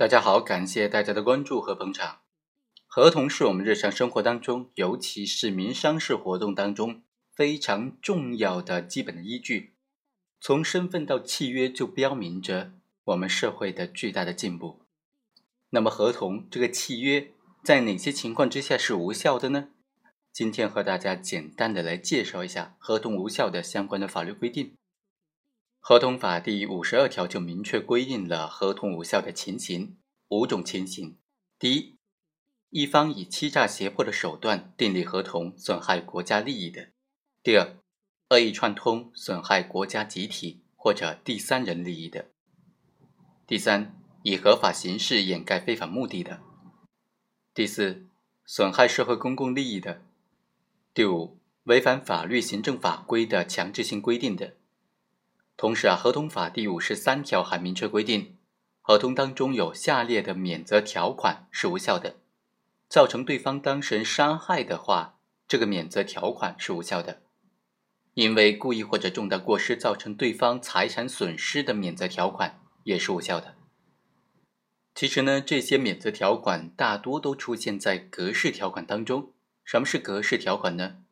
[0.00, 2.20] 大家好，感谢大家的关注和捧场。
[2.86, 7.02] 合同是我们日常生活当中，尤其是民商事活动当中
[7.34, 9.74] 非常重要的基本的依据。
[10.40, 12.72] 从身份到契约，就标明着
[13.04, 14.80] 我们社会的巨大的进步。
[15.68, 17.32] 那么，合同这个契约
[17.62, 19.68] 在哪些情况之下是无效的呢？
[20.32, 24.72] 今天和大家简单的来介绍一下合同无效的相关的法律规定。
[25.82, 29.96] 合同法第五十二条就明确规定了合同无效的情形，
[30.28, 31.18] 五种情形：
[31.58, 31.98] 第一，
[32.68, 36.92] 一方以欺诈、胁迫的手段订立合同，损害国家利益的；
[37.42, 37.78] 第二，
[38.28, 42.26] 恶意串通，损害国家集体或者第三人利益的；
[43.46, 46.40] 第三，以合法形式掩盖非法目的的；
[47.54, 48.06] 第四，
[48.44, 50.02] 损害社会公共利益的；
[50.92, 54.58] 第五，违反法律、行政法规的强制性规定的。
[55.60, 58.38] 同时啊，合同法第五十三条还明确规定，
[58.80, 62.16] 合同当中有下列的免责条款是无效的：
[62.88, 67.16] 造成对方当事人伤害的话，这个免责条款是无效的；
[68.14, 73.54] 因为故意或者重大过失造成对方财产损失的免责条款也是无效的。
[74.94, 79.34] 其实呢，这些免责条款大多都出现在格式条款当中。
[79.62, 81.02] 什么是格式条款呢？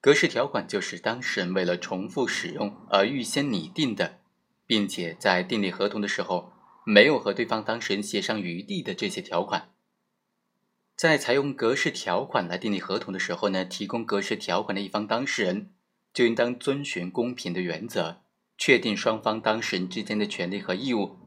[0.00, 4.20] 格式条款就是当事人为了重复使用而预先拟定的，
[4.66, 6.52] 并且在订立合同的时候
[6.84, 9.72] 没有和对方当事人协商余地的这些条款。
[10.94, 15.72] 在采用格式条款来订立合同的时候呢，提供格式条款的一方当事人
[16.14, 18.22] 就应当遵循公平的原则，
[18.56, 21.18] 确定双方当事人之间的权利和义务，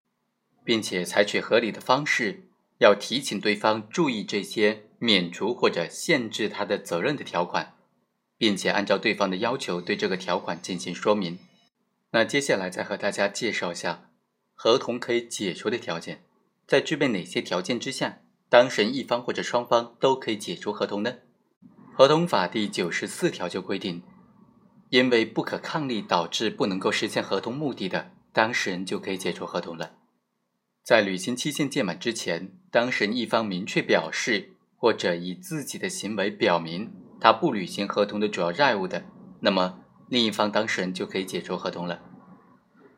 [0.64, 7.76] 并且采取合理的方式，要提醒对方注意这些免除或者限制他的责任的条款。
[8.40, 11.38] 并且按照对方的要求对这个条款进行说明。
[12.12, 14.10] 那接下来再和大家介绍一下
[14.56, 16.24] 合同可以解除的条件，
[16.66, 21.18] 在具备哪些条件之下，当事人一方或者双方都可以解除合同呢？
[21.94, 24.02] 合同法第九十四条就规定，
[24.90, 29.98] 因为不可抗力导致不能够实现合同目的的，当事人就可以解除合同了。
[30.82, 36.92] 在履行期限届满之前，当事人一方明确表示或者以自己的行为表明。
[37.20, 39.06] 他不履行合同的主要债务的，
[39.42, 42.02] 那么另一方当事人就可以解除合同了。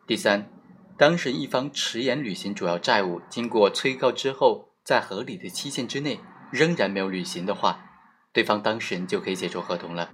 [0.06, 0.50] 第三，
[0.98, 6.20] 当事人一方迟延履行主要债务，经过催告之后，在合理的期限之内
[6.52, 7.86] 仍然没有履行的话，
[8.32, 10.12] 对方当事人就可以解除合同了。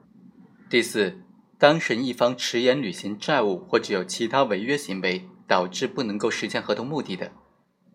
[0.70, 1.22] 第四，
[1.58, 7.32] 当事人一方迟延履行债务，或者有其他违约行为导致不能够实现合同目的的，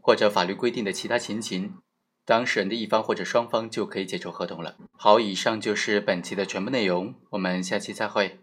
[0.01, 1.75] 或者法律规定的其他情形。
[2.25, 4.77] 当事人的一方或者双方就可以解除合同了。
[4.93, 8.39] 好，以上就是本期的全部内容，我们下期再会。